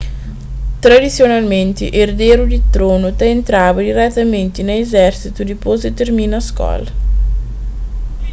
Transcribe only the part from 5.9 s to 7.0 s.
tirmina skola